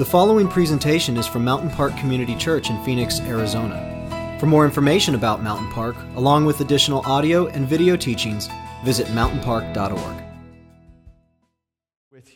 [0.00, 4.38] The following presentation is from Mountain Park Community Church in Phoenix, Arizona.
[4.40, 8.48] For more information about Mountain Park, along with additional audio and video teachings,
[8.82, 10.29] visit mountainpark.org.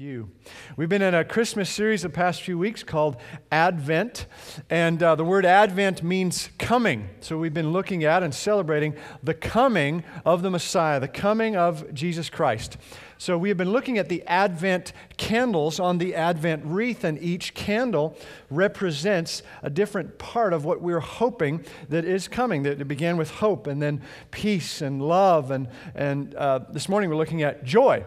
[0.04, 0.28] You.
[0.76, 3.16] We've been in a Christmas series the past few weeks called
[3.50, 4.26] Advent,
[4.68, 7.08] and uh, the word Advent means coming.
[7.20, 11.94] So we've been looking at and celebrating the coming of the Messiah, the coming of
[11.94, 12.76] Jesus Christ.
[13.16, 17.54] So we have been looking at the Advent candles on the Advent wreath, and each
[17.54, 18.14] candle
[18.50, 22.64] represents a different part of what we're hoping that is coming.
[22.64, 27.08] That it began with hope, and then peace and love, and, and uh, this morning
[27.08, 28.04] we're looking at joy.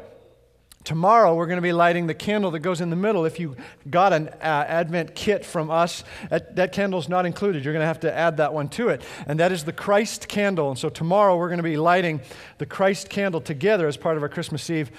[0.87, 3.25] Tomorrow, we're going to be lighting the candle that goes in the middle.
[3.25, 3.57] If you
[3.89, 7.65] got an uh, Advent kit from us, that, that candle's not included.
[7.65, 9.01] You're going to have to add that one to it.
[9.25, 10.69] And that is the Christ candle.
[10.69, 12.21] And so tomorrow, we're going to be lighting
[12.57, 14.89] the Christ candle together as part of our Christmas Eve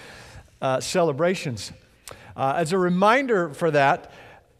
[0.61, 1.73] uh, celebrations.
[2.36, 4.12] Uh, as a reminder for that,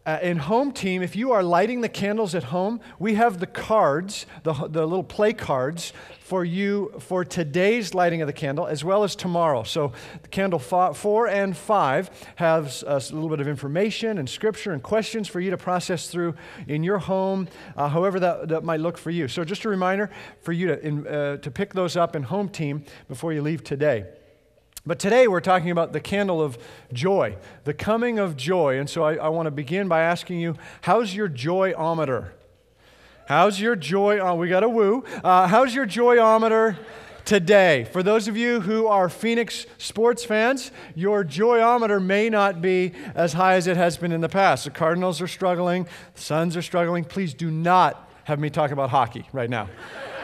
[0.09, 3.45] uh, in home team, if you are lighting the candles at home, we have the
[3.45, 8.83] cards, the, the little play cards for you for today's lighting of the candle as
[8.83, 9.61] well as tomorrow.
[9.61, 9.91] So,
[10.23, 15.27] the candle four and five has a little bit of information and scripture and questions
[15.27, 16.33] for you to process through
[16.67, 19.27] in your home, uh, however that, that might look for you.
[19.27, 20.09] So, just a reminder
[20.41, 23.63] for you to, in, uh, to pick those up in home team before you leave
[23.63, 24.05] today.
[24.85, 26.57] But today we're talking about the candle of
[26.93, 27.35] joy,
[27.65, 28.79] the coming of joy.
[28.79, 32.29] And so I, I want to begin by asking you, how's your joyometer?
[33.27, 34.19] How's your joy?
[34.19, 35.03] Oh, we got a woo.
[35.23, 36.77] Uh, how's your joyometer
[37.25, 37.83] today?
[37.91, 43.33] For those of you who are Phoenix sports fans, your joyometer may not be as
[43.33, 44.63] high as it has been in the past.
[44.63, 47.03] The Cardinals are struggling, the Suns are struggling.
[47.03, 49.69] Please do not have me talk about hockey right now.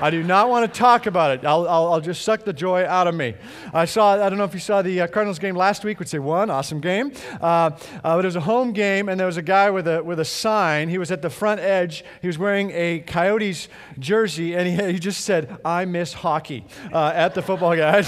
[0.01, 1.45] I do not want to talk about it.
[1.45, 3.33] I'll, I'll, I'll, just suck the joy out of me.
[3.73, 6.11] I saw, I don't know if you saw the uh, Cardinals game last week, which
[6.11, 7.13] they won, awesome game.
[7.41, 10.03] Uh, uh, but it was a home game, and there was a guy with a,
[10.03, 10.89] with a sign.
[10.89, 12.03] He was at the front edge.
[12.21, 17.13] He was wearing a Coyotes jersey, and he, he just said, I miss hockey uh,
[17.15, 17.85] at the football game.
[17.85, 18.01] I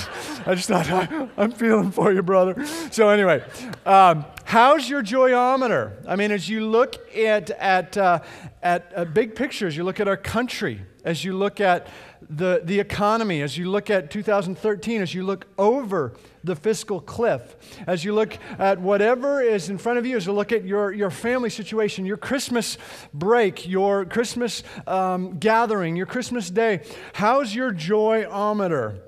[0.56, 2.66] just, thought, I, am feeling for you, brother.
[2.92, 3.44] So, anyway.
[3.86, 5.92] Um, How's your joyometer?
[6.08, 8.20] I mean, as you look at, at, uh,
[8.64, 11.88] at uh, big pictures, you look at our country, as you look at
[12.30, 16.14] the, the economy, as you look at 2013, as you look over
[16.44, 17.56] the fiscal cliff,
[17.88, 20.92] as you look at whatever is in front of you, as you look at your,
[20.92, 22.78] your family situation, your Christmas
[23.14, 26.82] break, your Christmas um, gathering, your Christmas day,
[27.14, 29.00] how's your joyometer?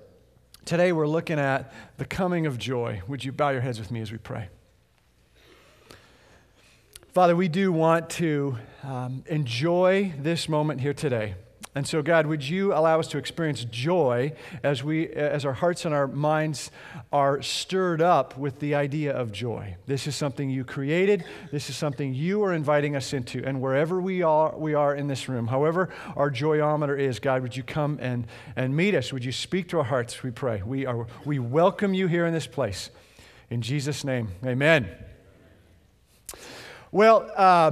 [0.64, 3.02] Today we're looking at the coming of joy.
[3.10, 4.48] Would you bow your heads with me as we pray?
[7.12, 11.36] Father, we do want to um, enjoy this moment here today.
[11.80, 15.86] And so, God, would you allow us to experience joy as, we, as our hearts
[15.86, 16.72] and our minds
[17.10, 19.78] are stirred up with the idea of joy?
[19.86, 21.24] This is something you created.
[21.54, 23.42] This is something you are inviting us into.
[23.46, 25.88] And wherever we are, we are in this room, however
[26.18, 29.14] our joyometer is, God, would you come and, and meet us?
[29.14, 30.62] Would you speak to our hearts, we pray?
[30.62, 32.90] We, are, we welcome you here in this place.
[33.50, 34.90] In Jesus' name, amen.
[36.92, 37.72] Well, uh,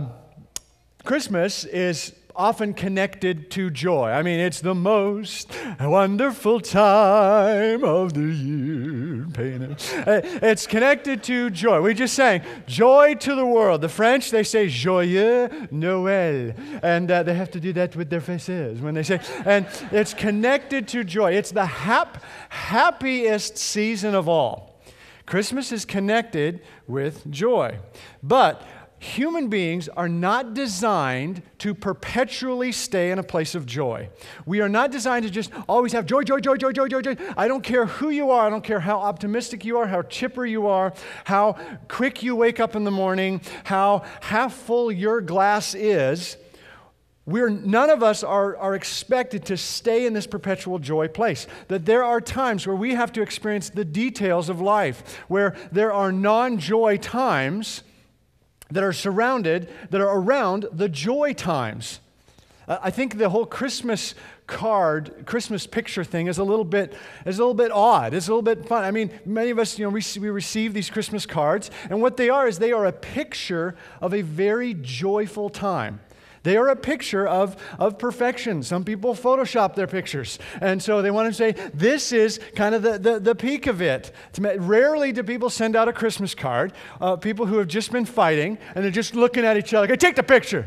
[1.03, 4.11] Christmas is often connected to joy.
[4.11, 9.25] I mean, it's the most wonderful time of the year.
[10.05, 11.81] Uh, it's connected to joy.
[11.81, 13.81] We just sang joy to the world.
[13.81, 16.55] The French, they say joyeux Noël.
[16.83, 20.13] And uh, they have to do that with their faces when they say, and it's
[20.13, 21.33] connected to joy.
[21.33, 24.79] It's the hap- happiest season of all.
[25.25, 27.79] Christmas is connected with joy.
[28.23, 28.61] But
[28.99, 34.09] human beings are not designed to perpetually stay in a place of joy.
[34.45, 37.15] We are not designed to just always have joy, joy, joy, joy, joy, joy, joy.
[37.35, 38.47] I don't care who you are.
[38.47, 40.93] I don't care how optimistic you are, how chipper you are,
[41.25, 46.37] how quick you wake up in the morning, how half full your glass is.
[47.27, 51.45] We're, none of us are, are expected to stay in this perpetual joy place.
[51.67, 55.91] That there are times where we have to experience the details of life, where there
[55.91, 57.83] are non joy times
[58.71, 61.99] that are surrounded, that are around the joy times.
[62.67, 64.13] I think the whole Christmas
[64.45, 66.93] card, Christmas picture thing is a little bit
[67.25, 68.13] is a little bit odd.
[68.13, 68.83] It's a little bit fun.
[68.83, 72.17] I mean, many of us, you know, we, we receive these Christmas cards, and what
[72.17, 76.01] they are is they are a picture of a very joyful time.
[76.47, 78.63] They are a picture of, of perfection.
[78.63, 80.39] Some people Photoshop their pictures.
[80.61, 83.81] And so they want to say, this is kind of the, the, the peak of
[83.81, 84.13] it.
[84.39, 86.71] Rarely do people send out a Christmas card,
[87.01, 89.99] uh, people who have just been fighting, and they're just looking at each other, like,
[89.99, 90.65] take the picture.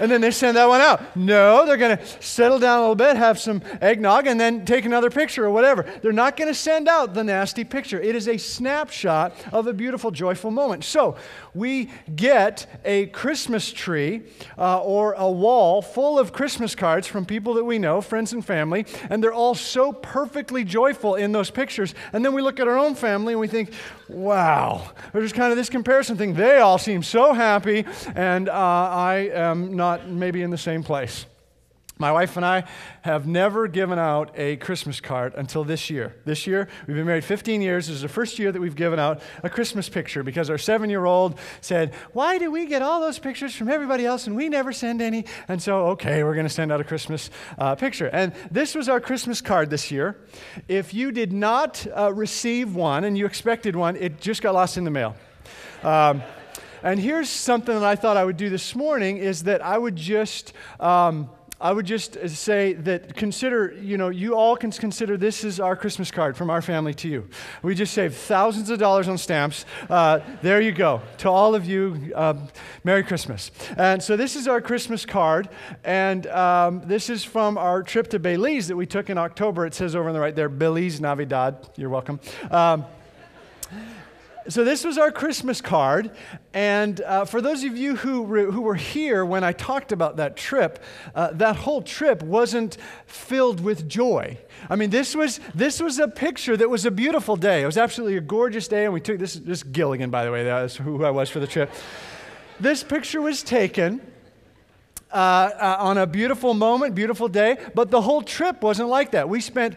[0.00, 1.16] And then they send that one out.
[1.16, 4.84] No, they're going to settle down a little bit, have some eggnog, and then take
[4.84, 5.84] another picture or whatever.
[6.02, 8.00] They're not going to send out the nasty picture.
[8.00, 10.84] It is a snapshot of a beautiful, joyful moment.
[10.84, 11.16] So
[11.54, 14.22] we get a Christmas tree
[14.58, 18.44] uh, or a wall full of Christmas cards from people that we know, friends and
[18.44, 21.94] family, and they're all so perfectly joyful in those pictures.
[22.12, 23.72] And then we look at our own family and we think,
[24.08, 26.34] wow, there's kind of this comparison thing.
[26.34, 30.82] They all seem so happy, and uh, I am not not maybe in the same
[30.82, 31.26] place.
[31.98, 32.64] My wife and I
[33.02, 36.14] have never given out a Christmas card until this year.
[36.26, 37.86] This year, we've been married 15 years.
[37.86, 40.90] This is the first year that we've given out a Christmas picture because our seven
[40.90, 44.50] year old said, Why do we get all those pictures from everybody else and we
[44.50, 45.24] never send any?
[45.48, 48.08] And so, okay, we're going to send out a Christmas uh, picture.
[48.08, 50.18] And this was our Christmas card this year.
[50.68, 54.76] If you did not uh, receive one and you expected one, it just got lost
[54.76, 55.16] in the mail.
[55.82, 56.22] Um,
[56.82, 59.96] and here's something that I thought I would do this morning is that I would
[59.96, 60.52] just.
[60.78, 65.58] Um, I would just say that consider, you know, you all can consider this is
[65.58, 67.28] our Christmas card from our family to you.
[67.62, 69.64] We just saved thousands of dollars on stamps.
[69.88, 71.00] Uh, there you go.
[71.18, 72.34] To all of you, uh,
[72.84, 73.50] Merry Christmas.
[73.78, 75.48] And so this is our Christmas card.
[75.82, 79.64] And um, this is from our trip to Belize that we took in October.
[79.64, 81.70] It says over on the right there, Belize Navidad.
[81.76, 82.20] You're welcome.
[82.50, 82.84] Um,
[84.48, 86.10] so this was our Christmas card,
[86.54, 90.16] and uh, for those of you who, re- who were here when I talked about
[90.16, 90.82] that trip,
[91.14, 92.76] uh, that whole trip wasn't
[93.06, 94.38] filled with joy.
[94.70, 97.62] I mean, this was, this was a picture that was a beautiful day.
[97.62, 100.44] It was absolutely a gorgeous day, and we took this, this Gilligan, by the way,
[100.44, 101.70] that's who I was for the trip.
[102.60, 104.00] This picture was taken.
[105.12, 109.28] Uh, uh, on a beautiful moment, beautiful day, but the whole trip wasn't like that.
[109.28, 109.76] We spent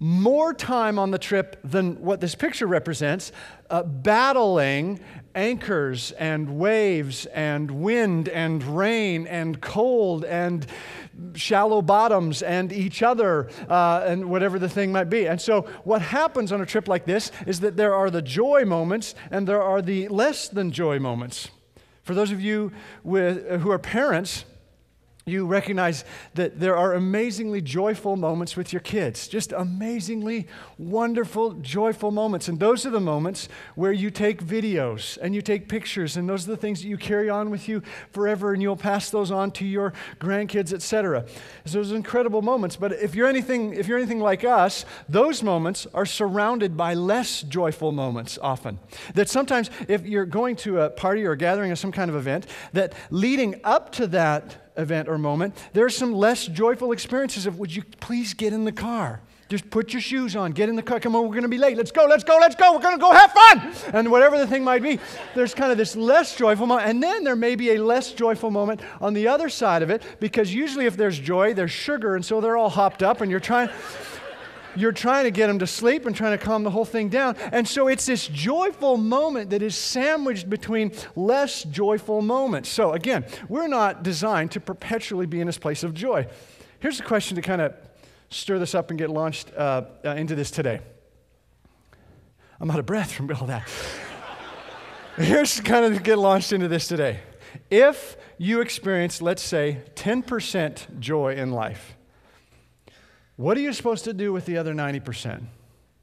[0.00, 3.32] more time on the trip than what this picture represents,
[3.70, 5.00] uh, battling
[5.34, 10.66] anchors and waves and wind and rain and cold and
[11.34, 15.26] shallow bottoms and each other uh, and whatever the thing might be.
[15.26, 18.64] And so, what happens on a trip like this is that there are the joy
[18.64, 21.50] moments and there are the less than joy moments.
[22.02, 22.72] For those of you
[23.02, 24.44] with, who are parents,
[25.28, 26.04] you recognize
[26.34, 29.28] that there are amazingly joyful moments with your kids.
[29.28, 30.46] Just amazingly
[30.78, 32.48] wonderful, joyful moments.
[32.48, 36.46] And those are the moments where you take videos and you take pictures, and those
[36.46, 39.50] are the things that you carry on with you forever, and you'll pass those on
[39.52, 41.24] to your grandkids, etc.
[41.64, 42.76] So those incredible moments.
[42.76, 47.42] But if you're anything, if you're anything like us, those moments are surrounded by less
[47.42, 48.78] joyful moments often.
[49.14, 52.16] That sometimes if you're going to a party or a gathering or some kind of
[52.16, 57.44] event, that leading up to that event or moment, there are some less joyful experiences
[57.44, 59.20] of, would you please get in the car?
[59.48, 61.00] Just put your shoes on, get in the car.
[61.00, 61.76] Come on, we're going to be late.
[61.76, 62.74] Let's go, let's go, let's go.
[62.74, 63.72] We're going to go have fun.
[63.94, 65.00] And whatever the thing might be,
[65.34, 66.88] there's kind of this less joyful moment.
[66.88, 70.02] And then there may be a less joyful moment on the other side of it
[70.20, 72.14] because usually if there's joy, there's sugar.
[72.14, 73.70] And so they're all hopped up and you're trying
[74.76, 77.36] you're trying to get them to sleep and trying to calm the whole thing down.
[77.52, 82.68] And so it's this joyful moment that is sandwiched between less joyful moments.
[82.68, 86.26] So again, we're not designed to perpetually be in this place of joy.
[86.80, 87.74] Here's a question to kind of
[88.30, 90.80] stir this up and get launched uh, uh, into this today.
[92.60, 93.68] I'm out of breath from all that.
[95.16, 97.20] Here's kind of to get launched into this today.
[97.70, 101.96] If you experience, let's say, 10% joy in life,
[103.38, 105.44] what are you supposed to do with the other 90%?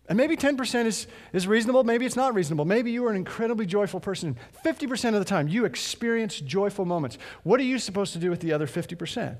[0.07, 2.63] And maybe 10% is, is reasonable, maybe it's not reasonable.
[2.63, 4.37] Maybe you are an incredibly joyful person.
[4.63, 7.17] 50% of the time, you experience joyful moments.
[7.43, 9.35] What are you supposed to do with the other 50%?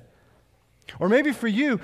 [1.00, 1.80] Or maybe for you,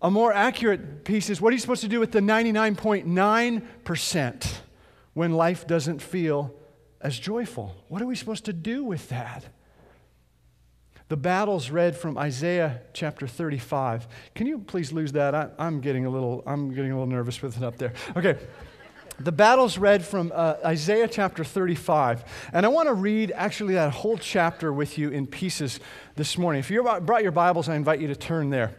[0.00, 4.58] a more accurate piece is what are you supposed to do with the 99.9%
[5.14, 6.54] when life doesn't feel
[7.00, 7.74] as joyful?
[7.88, 9.44] What are we supposed to do with that?
[11.08, 14.06] The battles read from Isaiah chapter 35.
[14.34, 15.34] Can you please lose that?
[15.34, 17.94] I, am getting a little, I'm getting a little nervous with it up there.
[18.14, 18.36] Okay.
[19.18, 22.50] The battles read from uh, Isaiah chapter 35.
[22.52, 25.80] And I want to read actually that whole chapter with you in pieces
[26.14, 26.60] this morning.
[26.60, 28.76] If you brought your Bibles, I invite you to turn there.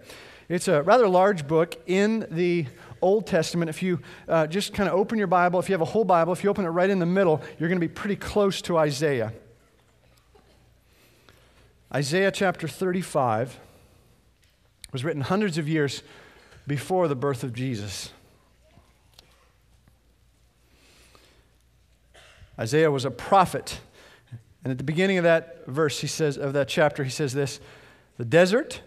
[0.49, 2.67] It's a rather large book in the
[3.01, 3.69] Old Testament.
[3.69, 6.31] If you uh, just kind of open your Bible, if you have a whole Bible,
[6.31, 8.77] if you open it right in the middle, you're going to be pretty close to
[8.77, 9.33] Isaiah.
[11.93, 13.59] Isaiah chapter 35
[14.91, 16.03] was written hundreds of years
[16.67, 18.11] before the birth of Jesus.
[22.59, 23.79] Isaiah was a prophet.
[24.63, 27.59] And at the beginning of that verse, he says, of that chapter, he says this
[28.17, 28.81] The desert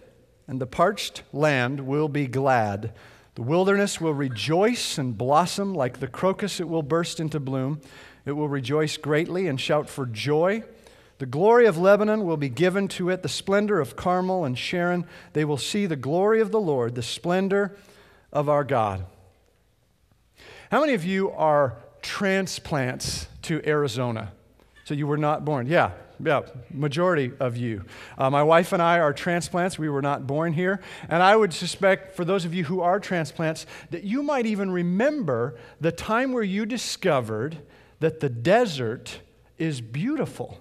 [0.47, 2.93] and the parched land will be glad.
[3.35, 7.81] The wilderness will rejoice and blossom like the crocus, it will burst into bloom.
[8.25, 10.63] It will rejoice greatly and shout for joy.
[11.23, 15.07] The glory of Lebanon will be given to it, the splendor of Carmel and Sharon.
[15.35, 17.77] They will see the glory of the Lord, the splendor
[18.33, 19.07] of our God.
[20.73, 24.33] How many of you are transplants to Arizona?
[24.85, 25.69] So you were not born.
[25.69, 26.41] Yeah, yeah,
[26.73, 27.85] majority of you.
[28.19, 29.79] Uh, my wife and I are transplants.
[29.79, 30.81] We were not born here.
[31.09, 34.73] And I would suspect, for those of you who are transplants, that you might even
[34.73, 37.59] remember the time where you discovered
[38.01, 39.21] that the desert
[39.57, 40.59] is beautiful.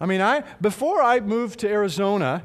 [0.00, 2.42] I mean, I, before I moved to Arizona,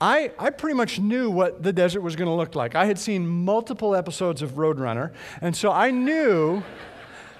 [0.00, 2.74] I, I pretty much knew what the desert was going to look like.
[2.74, 6.62] I had seen multiple episodes of Roadrunner, and so I knew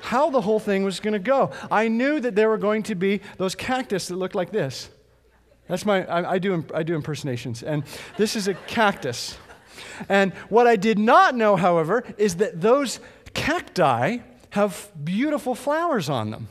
[0.01, 1.53] how the whole thing was going to go.
[1.71, 4.91] I knew that there were going to be those cactus that looked like this.
[5.69, 7.85] That's my, I, I, do, I do impersonations, and
[8.17, 9.39] this is a cactus.
[10.09, 13.01] And what I did not know, however, is that those
[13.33, 14.19] cacti
[14.51, 16.49] have beautiful flowers on them.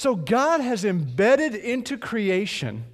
[0.00, 2.84] So God has embedded into creation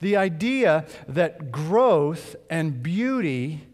[0.00, 3.66] the idea that growth and beauty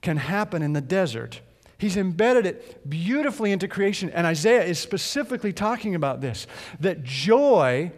[0.00, 1.40] can happen in the desert.
[1.78, 4.10] He's embedded it beautifully into creation.
[4.10, 6.48] And Isaiah is specifically talking about this
[6.80, 7.92] that joy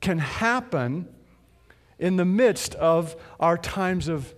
[0.00, 1.06] can happen
[1.98, 4.34] in the midst of our times of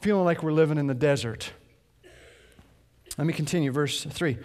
[0.00, 1.50] feeling like we're living in the desert.
[3.16, 4.38] Let me continue, verse 3.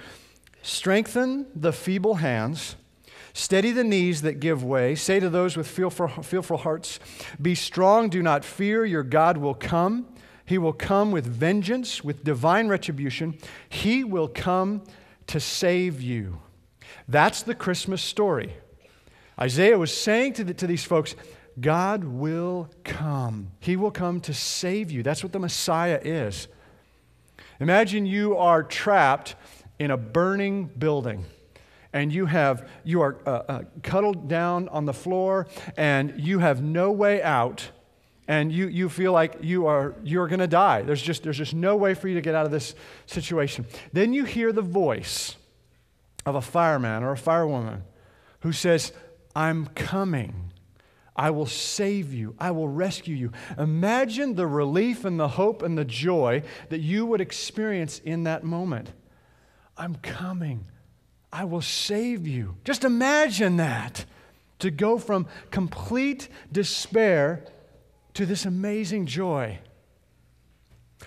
[0.63, 2.77] Strengthen the feeble hands,
[3.33, 4.95] steady the knees that give way.
[4.95, 6.99] Say to those with fearful, fearful hearts,
[7.41, 10.07] Be strong, do not fear, your God will come.
[10.45, 13.37] He will come with vengeance, with divine retribution.
[13.69, 14.83] He will come
[15.27, 16.39] to save you.
[17.07, 18.53] That's the Christmas story.
[19.39, 21.15] Isaiah was saying to, the, to these folks,
[21.59, 23.51] God will come.
[23.59, 25.01] He will come to save you.
[25.01, 26.47] That's what the Messiah is.
[27.59, 29.35] Imagine you are trapped
[29.79, 31.25] in a burning building
[31.93, 35.47] and you have you are uh, uh, cuddled down on the floor
[35.77, 37.69] and you have no way out
[38.27, 40.81] and you, you feel like you are you're going to die.
[40.81, 42.73] There's just there's just no way for you to get out of this
[43.05, 43.65] situation.
[43.91, 45.35] Then you hear the voice
[46.25, 47.81] of a fireman or a firewoman
[48.41, 48.91] who says
[49.35, 50.51] i'm coming.
[51.15, 52.35] I will save you.
[52.39, 53.31] I will rescue you.
[53.57, 58.43] Imagine the relief and the hope and the joy that you would experience in that
[58.43, 58.91] moment.
[59.77, 60.65] I'm coming
[61.33, 64.05] i will save you just imagine that
[64.63, 67.43] to go from complete despair
[68.13, 69.59] to this amazing joy.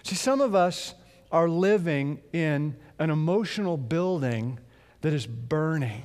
[0.02, 0.92] See, some of us
[1.32, 4.58] are living in an emotional building
[5.00, 6.02] that is burning.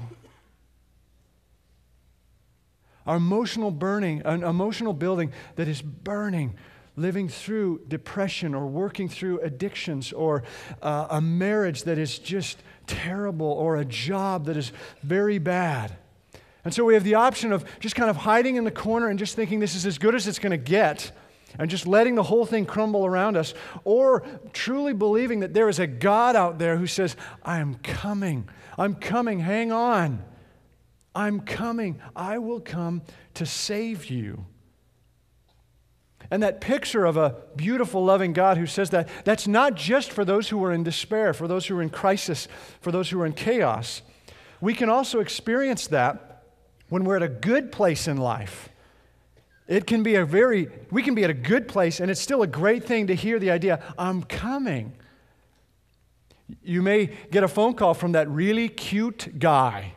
[3.05, 6.55] Our emotional burning, an emotional building that is burning,
[6.95, 10.43] living through depression or working through addictions or
[10.81, 14.71] uh, a marriage that is just terrible or a job that is
[15.03, 15.95] very bad.
[16.63, 19.17] And so we have the option of just kind of hiding in the corner and
[19.17, 21.11] just thinking this is as good as it's going to get
[21.57, 25.79] and just letting the whole thing crumble around us, or truly believing that there is
[25.79, 28.47] a God out there who says, I am coming.
[28.77, 29.39] I'm coming.
[29.39, 30.23] Hang on.
[31.13, 31.99] I'm coming.
[32.15, 33.01] I will come
[33.33, 34.45] to save you.
[36.31, 40.23] And that picture of a beautiful, loving God who says that, that's not just for
[40.23, 42.47] those who are in despair, for those who are in crisis,
[42.79, 44.01] for those who are in chaos.
[44.61, 46.43] We can also experience that
[46.87, 48.69] when we're at a good place in life.
[49.67, 52.43] It can be a very, we can be at a good place, and it's still
[52.43, 54.93] a great thing to hear the idea, I'm coming.
[56.63, 59.95] You may get a phone call from that really cute guy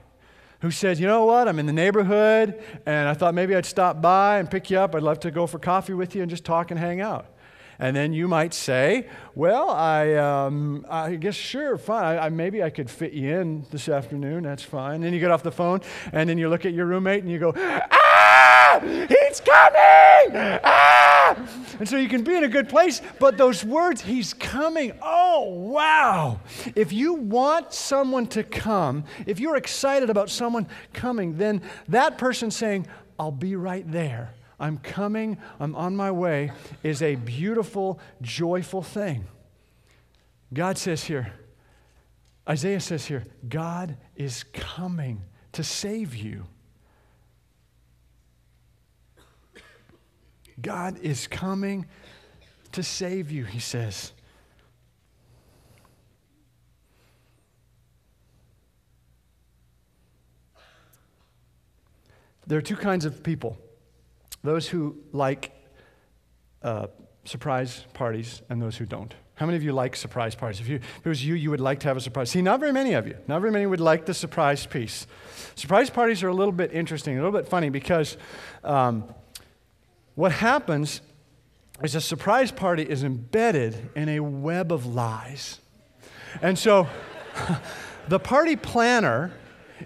[0.65, 1.47] who says, You know what?
[1.47, 4.95] I'm in the neighborhood, and I thought maybe I'd stop by and pick you up.
[4.95, 7.27] I'd love to go for coffee with you and just talk and hang out.
[7.79, 12.05] And then you might say, Well, I, um, I guess, sure, fine.
[12.05, 14.45] I, I, maybe I could fit you in this afternoon.
[14.45, 15.03] That's fine.
[15.03, 17.39] Then you get off the phone, and then you look at your roommate and you
[17.39, 17.53] go,
[18.81, 20.61] He's coming!
[20.65, 21.37] Ah!
[21.79, 25.51] And so you can be in a good place, but those words, he's coming, oh,
[25.51, 26.41] wow.
[26.77, 32.51] If you want someone to come, if you're excited about someone coming, then that person
[32.51, 32.87] saying,
[33.19, 36.53] I'll be right there I'm coming, I'm on my way,
[36.83, 39.27] is a beautiful, joyful thing.
[40.53, 41.33] God says here,
[42.49, 46.47] Isaiah says here, God is coming to save you.
[50.61, 51.87] God is coming
[52.73, 54.13] to save you, he says.
[62.47, 63.59] There are two kinds of people
[64.43, 65.53] those who like
[66.63, 66.89] uh,
[67.25, 69.15] surprise parties and those who don't.
[69.37, 70.61] How many of you like surprise parties?
[70.61, 72.31] If, you, if it was you, you would like to have a surprise.
[72.31, 73.17] See, not very many of you.
[73.27, 75.07] Not very many would like the surprise piece.
[75.57, 78.17] Surprise parties are a little bit interesting, a little bit funny because
[78.63, 79.13] um,
[80.15, 81.01] what happens
[81.83, 85.61] is a surprise party is embedded in a web of lies.
[86.41, 86.89] And so
[88.09, 89.33] the party planner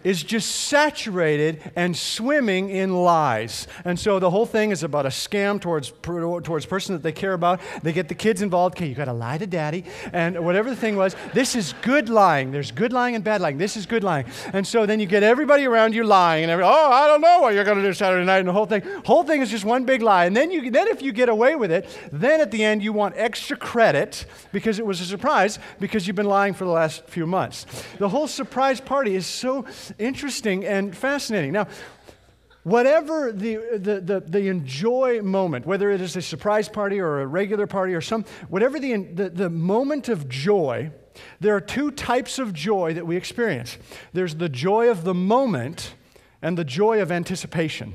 [0.04, 3.66] is just saturated and swimming in lies.
[3.84, 7.32] And so the whole thing is about a scam towards towards person that they care
[7.32, 7.60] about.
[7.82, 8.76] They get the kids involved.
[8.76, 11.14] Okay, you got to lie to daddy, and whatever the thing was.
[11.34, 12.50] This is good lying.
[12.50, 13.58] There's good lying and bad lying.
[13.58, 14.26] This is good lying.
[14.52, 17.40] And so then you get everybody around you lying, and every, oh, I don't know
[17.40, 18.82] what you're going to do Saturday night, and the whole thing.
[19.04, 20.26] Whole thing is just one big lie.
[20.26, 22.92] And then you then if you get away with it, then at the end you
[22.92, 27.06] want extra credit because it was a surprise because you've been lying for the last
[27.06, 27.66] few months.
[27.98, 29.64] The whole surprise party is so
[29.98, 31.52] interesting and fascinating.
[31.52, 31.68] Now,
[32.64, 37.26] whatever the, the, the, the, enjoy moment, whether it is a surprise party or a
[37.26, 40.90] regular party or some, whatever the, the, the moment of joy,
[41.40, 43.78] there are two types of joy that we experience
[44.12, 45.94] there's the joy of the moment
[46.42, 47.94] and the joy of anticipation.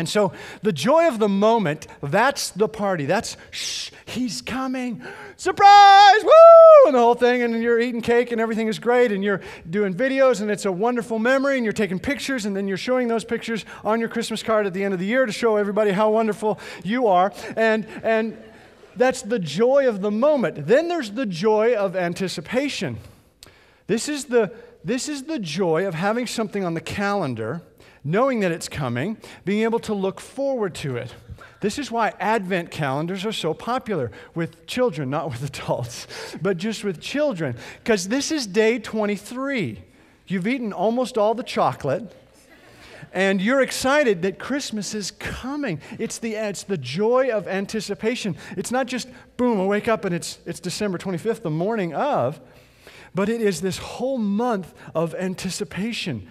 [0.00, 3.04] And so the joy of the moment, that's the party.
[3.04, 5.02] That's, shh, he's coming.
[5.36, 6.24] Surprise!
[6.24, 6.86] Woo!
[6.86, 9.94] And the whole thing, and you're eating cake and everything is great, and you're doing
[9.94, 13.24] videos, and it's a wonderful memory, and you're taking pictures, and then you're showing those
[13.24, 16.10] pictures on your Christmas card at the end of the year to show everybody how
[16.10, 17.30] wonderful you are.
[17.54, 18.42] And, and
[18.96, 20.66] that's the joy of the moment.
[20.66, 22.96] Then there's the joy of anticipation.
[23.86, 24.50] This is the,
[24.82, 27.60] this is the joy of having something on the calendar
[28.04, 31.14] knowing that it's coming, being able to look forward to it.
[31.60, 36.06] This is why Advent calendars are so popular with children, not with adults,
[36.40, 39.82] but just with children, because this is day 23.
[40.26, 42.16] You've eaten almost all the chocolate.
[43.12, 45.80] And you're excited that Christmas is coming.
[45.98, 48.36] It's the, it's the joy of anticipation.
[48.56, 52.40] It's not just, boom, I wake up and it's, it's December 25th, the morning of,
[53.12, 56.28] but it is this whole month of anticipation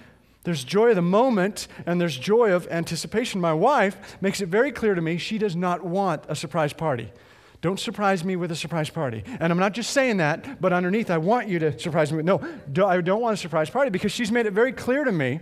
[0.49, 3.39] there's joy of the moment and there's joy of anticipation.
[3.39, 7.13] My wife makes it very clear to me she does not want a surprise party.
[7.61, 9.23] Don't surprise me with a surprise party.
[9.39, 12.25] And I'm not just saying that, but underneath, I want you to surprise me with,
[12.25, 15.41] no, I don't want a surprise party because she's made it very clear to me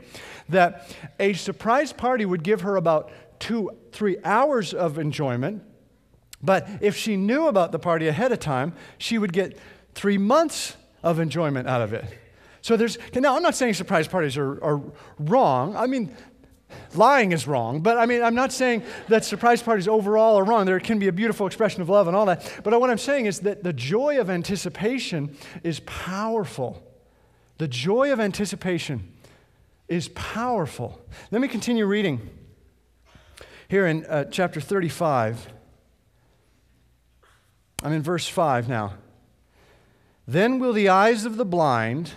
[0.50, 3.10] that a surprise party would give her about
[3.40, 5.64] two, three hours of enjoyment.
[6.44, 9.58] But if she knew about the party ahead of time, she would get
[9.94, 12.04] three months of enjoyment out of it.
[12.68, 14.82] So there's, now I'm not saying surprise parties are, are
[15.20, 15.78] wrong.
[15.78, 16.14] I mean,
[16.96, 20.66] lying is wrong, but I mean, I'm not saying that surprise parties overall are wrong.
[20.66, 22.60] There can be a beautiful expression of love and all that.
[22.66, 26.84] But what I'm saying is that the joy of anticipation is powerful.
[27.58, 29.14] The joy of anticipation
[29.88, 31.00] is powerful.
[31.32, 32.30] Let me continue reading
[33.70, 35.54] here in uh, chapter 35.
[37.82, 38.96] I'm in verse 5 now.
[40.28, 42.12] Then will the eyes of the blind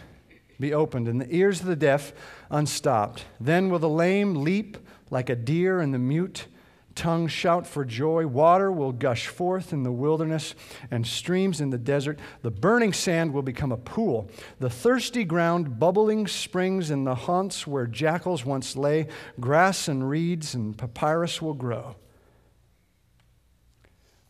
[0.61, 2.13] be opened, and the ears of the deaf
[2.51, 3.25] unstopped.
[3.41, 4.77] Then will the lame leap
[5.11, 6.47] like a deer, and the mute
[6.95, 8.27] tongue shout for joy.
[8.27, 10.55] Water will gush forth in the wilderness,
[10.91, 12.19] and streams in the desert.
[12.43, 14.29] The burning sand will become a pool.
[14.59, 19.09] The thirsty ground, bubbling springs in the haunts where jackals once lay.
[19.39, 21.97] Grass and reeds and papyrus will grow.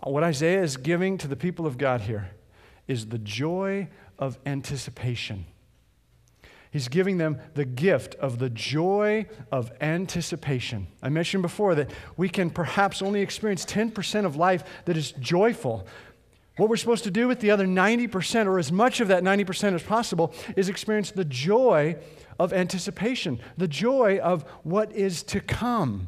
[0.02, 2.30] What Isaiah is giving to the people of God here
[2.88, 3.88] is the joy
[4.18, 5.46] of anticipation.
[6.70, 10.86] He's giving them the gift of the joy of anticipation.
[11.02, 15.86] I mentioned before that we can perhaps only experience 10% of life that is joyful.
[16.56, 19.74] What we're supposed to do with the other 90%, or as much of that 90%
[19.74, 21.96] as possible, is experience the joy
[22.38, 26.06] of anticipation, the joy of what is to come.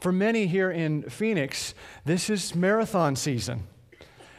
[0.00, 1.74] For many here in Phoenix,
[2.04, 3.64] this is marathon season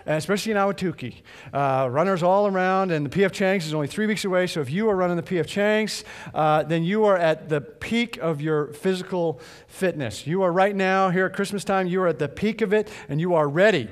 [0.06, 1.22] especially in Ahwatukee.
[1.54, 4.48] Uh, runners all around, and the PF Chang's is only three weeks away.
[4.48, 8.18] So if you are running the PF Chang's, uh, then you are at the peak
[8.18, 10.28] of your physical fitness.
[10.28, 11.88] You are right now here at Christmas time.
[11.88, 13.90] You are at the peak of it, and you are ready.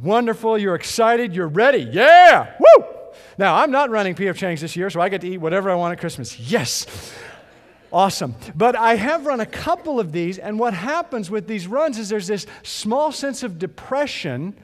[0.00, 0.58] Wonderful.
[0.58, 1.34] You're excited.
[1.34, 1.82] You're ready.
[1.82, 2.54] Yeah.
[2.58, 2.86] Woo!
[3.38, 5.74] Now I'm not running PF Chang's this year, so I get to eat whatever I
[5.74, 6.38] want at Christmas.
[6.38, 6.86] Yes.
[7.92, 8.34] Awesome.
[8.54, 12.08] But I have run a couple of these, and what happens with these runs is
[12.08, 14.54] there's this small sense of depression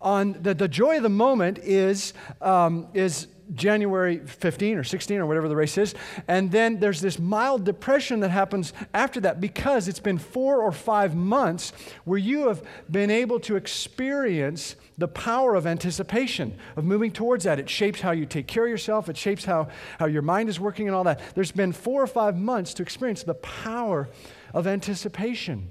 [0.00, 5.26] on the, the joy of the moment is, um, is January 15 or 16 or
[5.26, 5.94] whatever the race is.
[6.26, 10.72] And then there's this mild depression that happens after that because it's been four or
[10.72, 11.72] five months
[12.04, 17.58] where you have been able to experience the power of anticipation, of moving towards that.
[17.58, 20.60] It shapes how you take care of yourself, it shapes how, how your mind is
[20.60, 21.20] working and all that.
[21.34, 24.08] There's been four or five months to experience the power
[24.52, 25.70] of anticipation.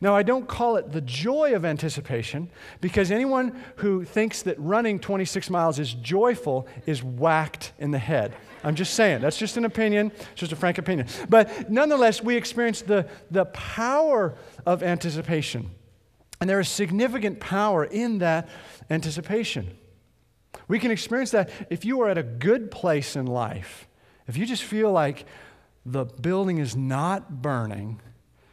[0.00, 4.98] Now, I don't call it the joy of anticipation because anyone who thinks that running
[4.98, 8.34] 26 miles is joyful is whacked in the head.
[8.64, 11.06] I'm just saying, that's just an opinion, it's just a frank opinion.
[11.28, 14.34] But nonetheless, we experience the, the power
[14.64, 15.70] of anticipation.
[16.40, 18.48] And there is significant power in that
[18.90, 19.76] anticipation.
[20.68, 23.86] We can experience that if you are at a good place in life,
[24.26, 25.26] if you just feel like
[25.84, 28.00] the building is not burning,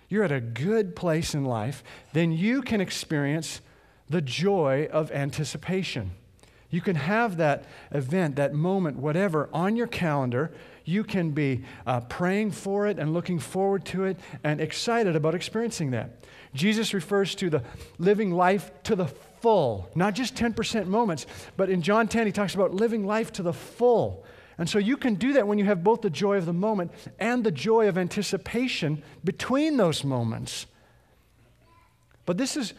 [0.10, 3.62] you're at a good place in life, then you can experience
[4.10, 6.12] the joy of anticipation.
[6.70, 10.52] You can have that event, that moment, whatever, on your calendar.
[10.86, 15.36] You can be uh, praying for it and looking forward to it and excited about
[15.36, 16.26] experiencing that.
[16.56, 17.64] Jesus refers to the
[18.00, 22.56] living life to the full, not just 10% moments, but in John 10, he talks
[22.56, 24.26] about living life to the full.
[24.58, 26.92] And so you can do that when you have both the joy of the moment
[27.20, 30.68] and the joy of anticipation between those moments.
[32.26, 32.74] But this is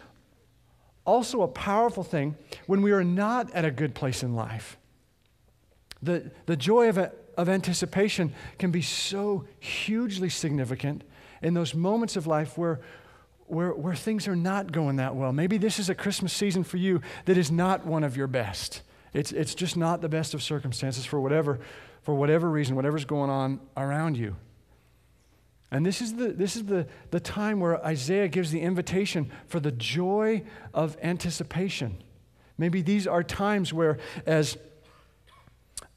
[1.04, 4.76] also a powerful thing when we are not at a good place in life.
[6.02, 11.02] The, the joy of, a, of anticipation can be so hugely significant
[11.42, 12.80] in those moments of life where,
[13.46, 15.32] where, where things are not going that well.
[15.32, 18.82] Maybe this is a Christmas season for you that is not one of your best.
[19.14, 21.60] It's, it's just not the best of circumstances for whatever,
[22.02, 24.36] for whatever reason, whatever's going on around you.
[25.70, 29.60] And this is, the, this is the, the time where Isaiah gives the invitation for
[29.60, 32.02] the joy of anticipation.
[32.58, 34.58] Maybe these are times where, as,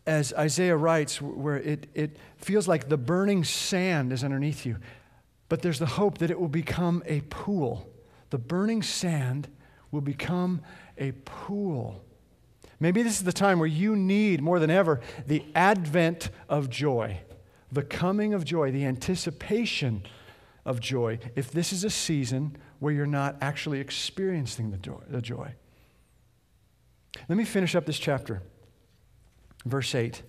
[0.06, 4.78] as Isaiah writes, where it, it feels like the burning sand is underneath you,
[5.50, 7.90] but there's the hope that it will become a pool.
[8.30, 9.48] The burning sand
[9.92, 10.62] will become
[10.98, 12.04] a pool.
[12.80, 17.22] Maybe this is the time where you need more than ever the advent of joy,
[17.72, 20.04] the coming of joy, the anticipation
[20.66, 25.00] of joy, if this is a season where you're not actually experiencing the joy.
[25.08, 25.54] The joy.
[27.28, 28.44] Let me finish up this chapter.
[29.66, 30.22] Verse 8.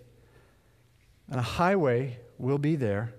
[1.30, 3.12] And a highway will be there.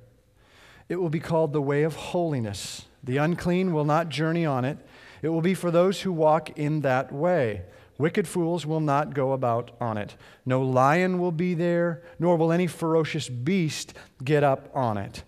[0.88, 2.86] It will be called the way of holiness.
[3.04, 4.80] The unclean will not journey on it.
[5.22, 7.62] It will be for those who walk in that way.
[8.00, 10.16] Wicked fools will not go about on it.
[10.46, 15.24] No lion will be there, nor will any ferocious beast get up on it.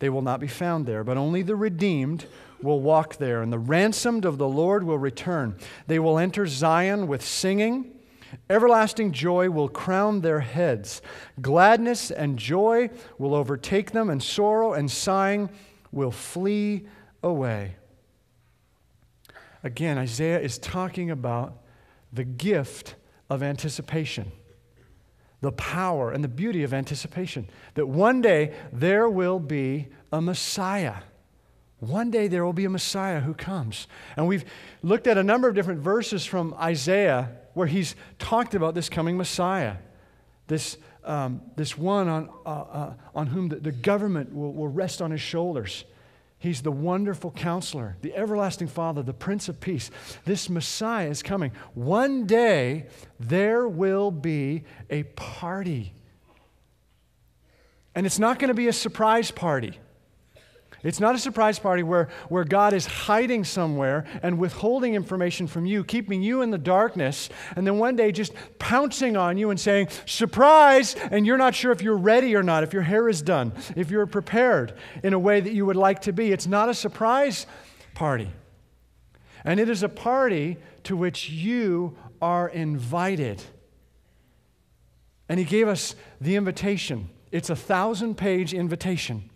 [0.00, 2.26] They will not be found there, but only the redeemed
[2.62, 5.56] will walk there, and the ransomed of the Lord will return.
[5.86, 7.90] They will enter Zion with singing.
[8.50, 11.00] Everlasting joy will crown their heads.
[11.40, 15.48] Gladness and joy will overtake them, and sorrow and sighing
[15.90, 16.86] will flee
[17.22, 17.76] away.
[19.62, 21.63] Again, Isaiah is talking about
[22.14, 22.94] the gift
[23.28, 24.30] of anticipation,
[25.40, 27.48] the power and the beauty of anticipation.
[27.74, 30.96] That one day there will be a Messiah.
[31.80, 33.88] One day there will be a Messiah who comes.
[34.16, 34.44] And we've
[34.82, 39.16] looked at a number of different verses from Isaiah where he's talked about this coming
[39.16, 39.76] Messiah,
[40.46, 45.02] this, um, this one on, uh, uh, on whom the, the government will, will rest
[45.02, 45.84] on his shoulders.
[46.44, 49.90] He's the wonderful counselor, the everlasting Father, the Prince of Peace.
[50.26, 51.52] This Messiah is coming.
[51.72, 55.94] One day there will be a party.
[57.94, 59.78] And it's not going to be a surprise party.
[60.84, 65.64] It's not a surprise party where, where God is hiding somewhere and withholding information from
[65.64, 69.58] you, keeping you in the darkness, and then one day just pouncing on you and
[69.58, 70.94] saying, Surprise!
[71.10, 73.90] And you're not sure if you're ready or not, if your hair is done, if
[73.90, 76.32] you're prepared in a way that you would like to be.
[76.32, 77.46] It's not a surprise
[77.94, 78.30] party.
[79.42, 83.42] And it is a party to which you are invited.
[85.30, 87.08] And He gave us the invitation.
[87.32, 89.30] It's a thousand page invitation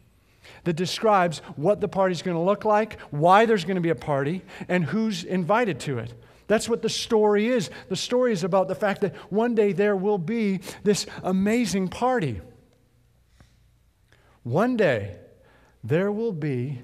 [0.64, 3.94] that describes what the party's going to look like, why there's going to be a
[3.94, 6.14] party, and who's invited to it.
[6.46, 7.70] That's what the story is.
[7.88, 12.40] The story is about the fact that one day there will be this amazing party.
[14.42, 15.16] One day
[15.84, 16.80] there will be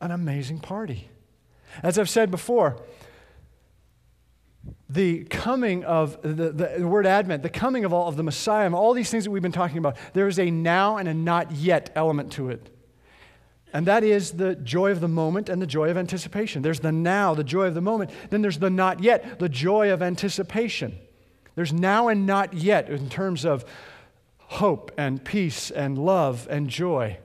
[0.00, 1.08] an amazing party.
[1.82, 2.80] As I've said before,
[4.90, 8.74] the coming of the, the, word Advent, the coming of all of the Messiah, and
[8.74, 11.52] all these things that we've been talking about, there is a now and a not
[11.52, 12.70] yet element to it.
[13.72, 16.62] And that is the joy of the moment and the joy of anticipation.
[16.62, 18.10] There's the now, the joy of the moment.
[18.30, 20.98] Then there's the not yet, the joy of anticipation.
[21.54, 23.66] There's now and not yet in terms of
[24.38, 27.18] hope and peace and love and joy.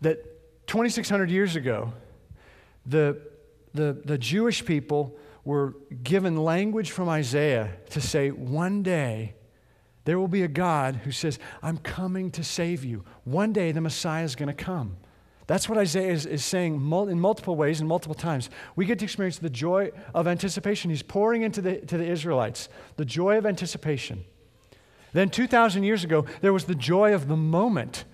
[0.00, 0.24] That
[0.68, 1.92] 2,600 years ago,
[2.86, 3.20] the,
[3.74, 9.34] the, the Jewish people were given language from Isaiah to say, one day
[10.04, 13.04] there will be a God who says, I'm coming to save you.
[13.24, 14.96] One day the Messiah is going to come.
[15.46, 18.50] That's what Isaiah is, is saying in multiple ways and multiple times.
[18.76, 20.90] We get to experience the joy of anticipation.
[20.90, 24.24] He's pouring into the, to the Israelites the joy of anticipation.
[25.14, 28.04] Then, 2,000 years ago, there was the joy of the moment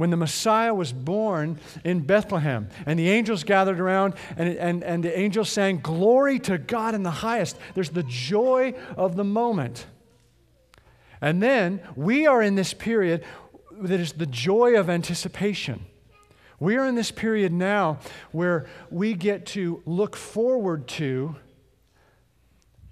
[0.00, 2.70] when the Messiah was born in Bethlehem.
[2.86, 7.02] And the angels gathered around, and, and, and the angels sang, Glory to God in
[7.02, 7.58] the highest.
[7.74, 9.84] There's the joy of the moment.
[11.20, 13.24] And then we are in this period
[13.72, 15.84] that is the joy of anticipation.
[16.58, 17.98] We are in this period now
[18.32, 21.36] where we get to look forward to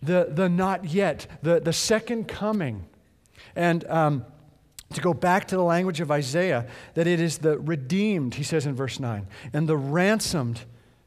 [0.03, 2.85] the, the not yet, the, the second coming.
[3.57, 4.27] And um,
[4.95, 8.67] to go back to the language of Isaiah, that it is the redeemed, he says
[8.67, 10.63] in verse 9, and the ransomed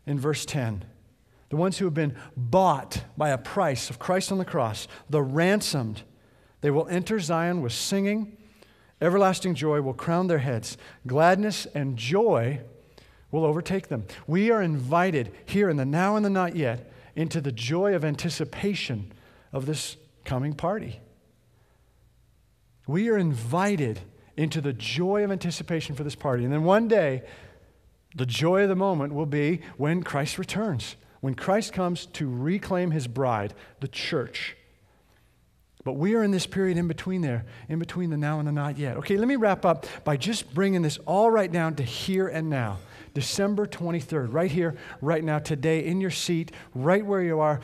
[0.05, 0.85] in verse 10.
[1.49, 5.21] The ones who have been bought by a price of Christ on the cross, the
[5.21, 6.03] ransomed,
[6.61, 8.37] they will enter Zion with singing
[9.01, 10.77] Everlasting joy will crown their heads.
[11.07, 12.61] Gladness and joy
[13.31, 14.05] will overtake them.
[14.27, 18.05] We are invited here in the now and the not yet into the joy of
[18.05, 19.11] anticipation
[19.51, 21.01] of this coming party.
[22.87, 23.99] We are invited
[24.37, 26.43] into the joy of anticipation for this party.
[26.43, 27.23] And then one day,
[28.15, 32.91] the joy of the moment will be when Christ returns, when Christ comes to reclaim
[32.91, 34.57] his bride, the church.
[35.83, 38.51] But we are in this period in between there, in between the now and the
[38.51, 38.97] not yet.
[38.97, 42.49] Okay, let me wrap up by just bringing this all right down to here and
[42.49, 42.77] now.
[43.13, 47.59] December 23rd, right here, right now, today, in your seat, right where you are.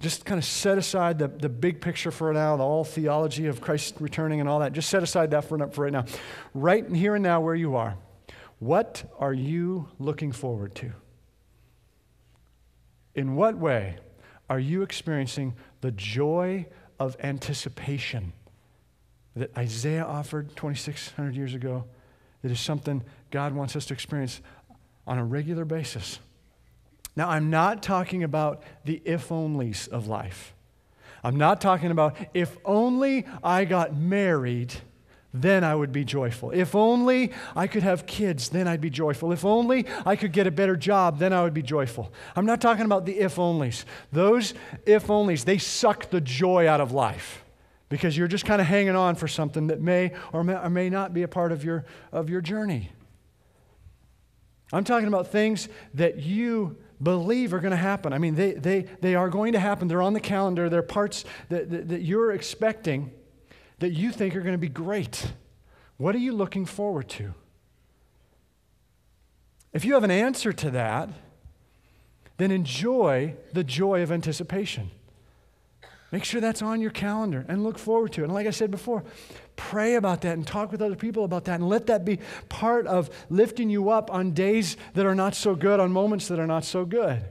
[0.00, 3.60] Just kind of set aside the, the big picture for now, the all theology of
[3.60, 4.72] Christ returning and all that.
[4.72, 6.04] Just set aside that for, for right now.
[6.52, 7.96] Right here and now, where you are,
[8.58, 10.92] what are you looking forward to?
[13.14, 13.98] In what way
[14.50, 16.66] are you experiencing the joy
[16.98, 18.32] of anticipation
[19.36, 21.84] that Isaiah offered 2,600 years ago,
[22.42, 24.40] that is something God wants us to experience
[25.08, 26.20] on a regular basis.
[27.16, 30.54] Now, I'm not talking about the if onlys of life.
[31.24, 34.72] I'm not talking about if only I got married,
[35.34, 36.52] then I would be joyful.
[36.52, 39.32] If only I could have kids, then I'd be joyful.
[39.32, 42.12] If only I could get a better job, then I would be joyful.
[42.36, 43.84] I'm not talking about the if onlys.
[44.12, 44.54] Those
[44.86, 47.42] if onlys, they suck the joy out of life
[47.88, 50.90] because you're just kind of hanging on for something that may or may, or may
[50.90, 52.90] not be a part of your, of your journey.
[54.72, 58.12] I'm talking about things that you believe are going to happen.
[58.12, 59.88] I mean, they, they, they are going to happen.
[59.88, 60.68] They're on the calendar.
[60.68, 63.12] They're parts that, that, that you're expecting
[63.78, 65.32] that you think are going to be great.
[65.96, 67.34] What are you looking forward to?
[69.72, 71.08] If you have an answer to that,
[72.36, 74.90] then enjoy the joy of anticipation.
[76.10, 78.24] Make sure that's on your calendar and look forward to it.
[78.24, 79.04] And like I said before,
[79.56, 82.18] pray about that and talk with other people about that and let that be
[82.48, 86.38] part of lifting you up on days that are not so good, on moments that
[86.38, 87.24] are not so good.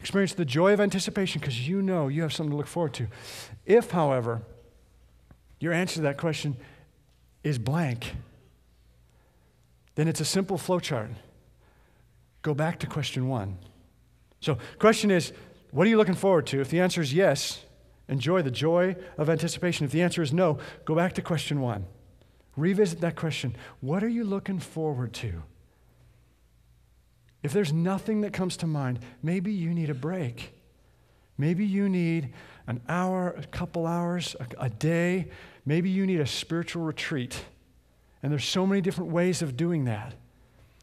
[0.00, 3.06] Experience the joy of anticipation because you know you have something to look forward to.
[3.64, 4.42] If, however,
[5.60, 6.56] your answer to that question
[7.44, 8.14] is blank,
[9.94, 11.10] then it's a simple flowchart.
[12.42, 13.58] Go back to question one.
[14.40, 15.32] So, question is,
[15.70, 16.60] what are you looking forward to?
[16.60, 17.64] If the answer is yes,
[18.08, 19.84] enjoy the joy of anticipation.
[19.84, 21.86] If the answer is no, go back to question one.
[22.56, 23.54] Revisit that question.
[23.80, 25.42] What are you looking forward to?
[27.42, 30.52] If there's nothing that comes to mind, maybe you need a break.
[31.38, 32.32] Maybe you need
[32.66, 35.30] an hour, a couple hours, a, a day.
[35.64, 37.44] Maybe you need a spiritual retreat.
[38.22, 40.14] And there's so many different ways of doing that.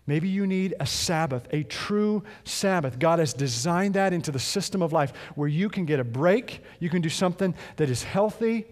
[0.06, 3.00] Maybe you need a Sabbath, a true Sabbath.
[3.00, 6.62] God has designed that into the system of life where you can get a break,
[6.80, 8.66] you can do something that is healthy.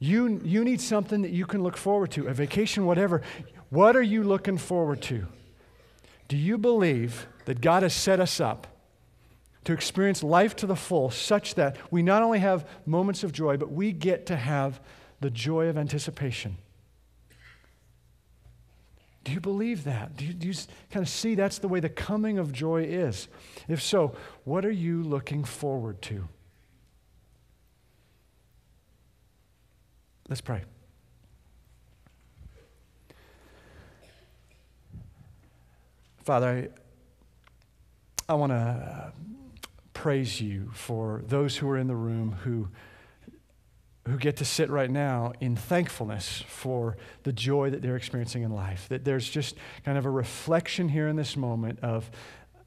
[0.00, 3.22] You, you need something that you can look forward to, a vacation, whatever.
[3.70, 5.26] What are you looking forward to?
[6.26, 8.66] Do you believe that God has set us up
[9.64, 13.56] to experience life to the full, such that we not only have moments of joy,
[13.56, 14.80] but we get to have
[15.20, 16.58] the joy of anticipation.
[19.24, 20.16] Do you believe that?
[20.16, 20.54] Do you, do you
[20.90, 23.28] kind of see that's the way the coming of joy is?
[23.68, 26.28] If so, what are you looking forward to?
[30.28, 30.62] Let's pray.
[36.24, 36.70] Father,
[38.28, 39.10] I, I want to uh,
[39.92, 42.68] praise you for those who are in the room who,
[44.06, 48.52] who get to sit right now in thankfulness for the joy that they're experiencing in
[48.52, 48.88] life.
[48.88, 52.10] That there's just kind of a reflection here in this moment of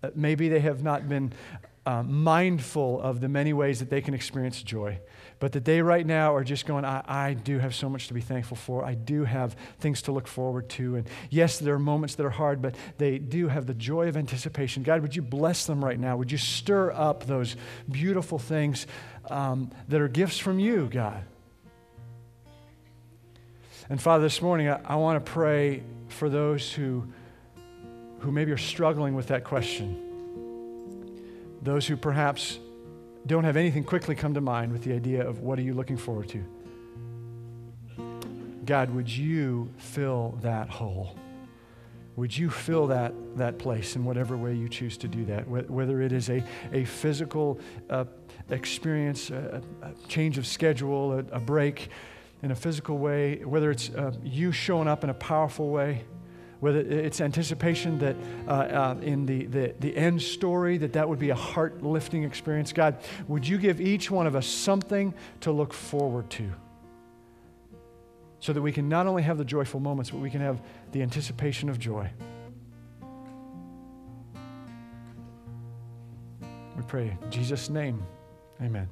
[0.02, 1.34] uh, maybe they have not been
[1.86, 5.00] uh, mindful of the many ways that they can experience joy.
[5.40, 8.14] but that they right now are just going, I, I do have so much to
[8.14, 8.86] be thankful for.
[8.86, 10.96] I do have things to look forward to.
[10.96, 14.18] And yes, there are moments that are hard, but they do have the joy of
[14.18, 14.84] anticipation.
[14.84, 16.18] God, would you bless them right now?
[16.18, 17.56] Would you stir up those
[17.92, 18.88] beautiful things
[19.30, 21.24] um, that are gifts from you, God?
[23.90, 27.08] And Father, this morning I, I want to pray for those who,
[28.20, 30.02] who maybe are struggling with that question.
[31.62, 32.60] Those who perhaps
[33.26, 35.98] don't have anything quickly come to mind with the idea of what are you looking
[35.98, 36.44] forward to?
[38.66, 41.18] God, would you fill that hole?
[42.16, 45.48] Would you fill that, that place in whatever way you choose to do that?
[45.48, 48.06] Whether it is a, a physical uh,
[48.50, 51.90] experience, a, a, change of schedule, a, a, break
[52.42, 56.06] in a physical way, whether it's uh, you showing up in a powerful way,
[56.62, 58.16] whether it's anticipation that
[58.48, 62.72] uh, uh, in the, the, the end story that that would be a heart-lifting experience
[62.72, 62.98] god
[63.28, 66.50] would you give each one of us something to look forward to
[68.40, 71.02] so that we can not only have the joyful moments but we can have the
[71.02, 72.10] anticipation of joy.
[76.76, 78.04] We pray in jesus name.
[78.62, 78.90] Amen